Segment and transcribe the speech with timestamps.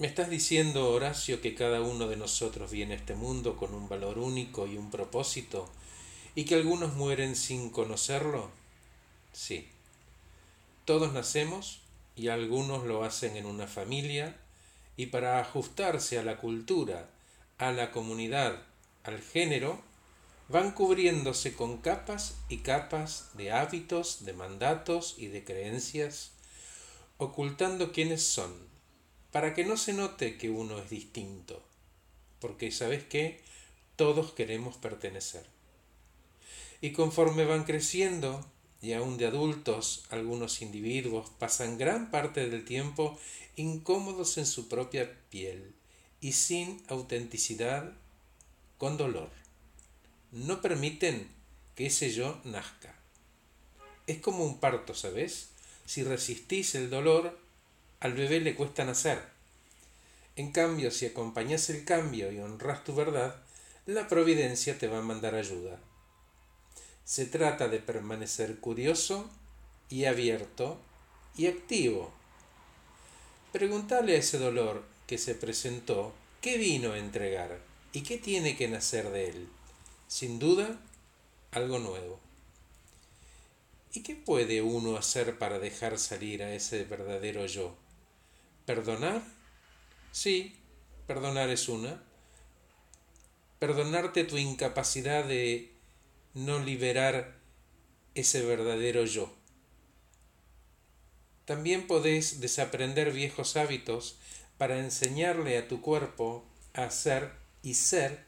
[0.00, 3.86] ¿Me estás diciendo, Horacio, que cada uno de nosotros viene a este mundo con un
[3.86, 5.68] valor único y un propósito,
[6.34, 8.48] y que algunos mueren sin conocerlo?
[9.34, 9.68] Sí.
[10.86, 11.82] Todos nacemos
[12.16, 14.38] y algunos lo hacen en una familia,
[14.96, 17.10] y para ajustarse a la cultura,
[17.58, 18.62] a la comunidad,
[19.04, 19.82] al género,
[20.48, 26.30] van cubriéndose con capas y capas de hábitos, de mandatos y de creencias,
[27.18, 28.70] ocultando quiénes son
[29.32, 31.62] para que no se note que uno es distinto,
[32.40, 33.40] porque sabes qué,
[33.96, 35.44] todos queremos pertenecer.
[36.80, 38.44] Y conforme van creciendo,
[38.82, 43.18] y aún de adultos, algunos individuos pasan gran parte del tiempo
[43.56, 45.74] incómodos en su propia piel
[46.20, 47.92] y sin autenticidad,
[48.78, 49.30] con dolor.
[50.32, 51.28] No permiten
[51.74, 52.94] que ese yo nazca.
[54.06, 55.50] Es como un parto, ¿sabes?
[55.84, 57.38] Si resistís el dolor,
[58.00, 59.22] al bebé le cuesta nacer.
[60.36, 63.36] En cambio, si acompañas el cambio y honras tu verdad,
[63.84, 65.78] la providencia te va a mandar ayuda.
[67.04, 69.28] Se trata de permanecer curioso
[69.90, 70.78] y abierto
[71.36, 72.10] y activo.
[73.52, 77.58] Pregúntale a ese dolor que se presentó qué vino a entregar
[77.92, 79.48] y qué tiene que nacer de él.
[80.08, 80.80] Sin duda,
[81.50, 82.18] algo nuevo.
[83.92, 87.74] ¿Y qué puede uno hacer para dejar salir a ese verdadero yo?
[88.70, 89.20] ¿Perdonar?
[90.12, 90.54] Sí,
[91.08, 92.00] perdonar es una.
[93.58, 95.72] Perdonarte tu incapacidad de
[96.34, 97.36] no liberar
[98.14, 99.34] ese verdadero yo.
[101.46, 104.18] También podés desaprender viejos hábitos
[104.56, 107.32] para enseñarle a tu cuerpo a hacer
[107.64, 108.24] y ser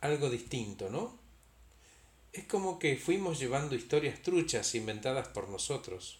[0.00, 1.16] algo distinto, ¿no?
[2.32, 6.18] Es como que fuimos llevando historias truchas inventadas por nosotros.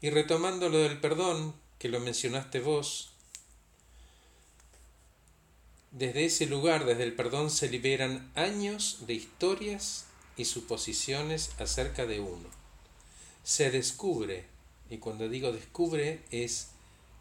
[0.00, 3.10] Y retomando lo del perdón, que lo mencionaste vos,
[5.90, 10.06] desde ese lugar, desde el perdón, se liberan años de historias
[10.36, 12.48] y suposiciones acerca de uno.
[13.42, 14.44] Se descubre,
[14.90, 16.68] y cuando digo descubre es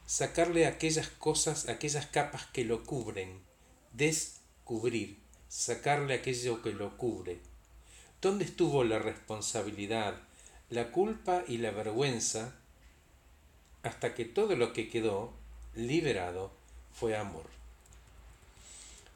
[0.05, 3.39] sacarle aquellas cosas, aquellas capas que lo cubren,
[3.93, 5.17] descubrir,
[5.47, 7.39] sacarle aquello que lo cubre.
[8.21, 10.21] ¿Dónde estuvo la responsabilidad,
[10.69, 12.53] la culpa y la vergüenza
[13.83, 15.31] hasta que todo lo que quedó
[15.75, 16.51] liberado
[16.93, 17.45] fue amor.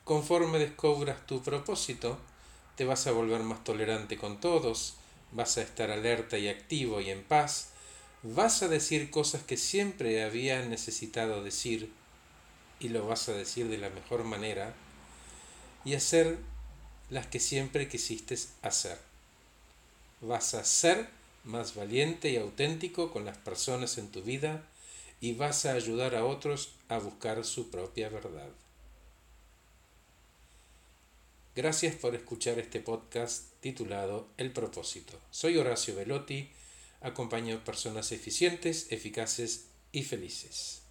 [0.04, 2.18] Conforme descubras tu propósito,
[2.76, 4.96] te vas a volver más tolerante con todos,
[5.32, 7.70] vas a estar alerta y activo y en paz,
[8.24, 11.92] vas a decir cosas que siempre habías necesitado decir
[12.80, 14.74] y lo vas a decir de la mejor manera
[15.86, 16.38] y hacer
[17.10, 18.98] las que siempre quisiste hacer.
[20.22, 21.10] Vas a ser
[21.44, 24.68] más valiente y auténtico con las personas en tu vida
[25.20, 28.50] y vas a ayudar a otros a buscar su propia verdad.
[31.56, 35.20] Gracias por escuchar este podcast titulado El propósito.
[35.32, 36.50] Soy Horacio Velotti,
[37.02, 40.82] acompaño personas eficientes, eficaces y felices.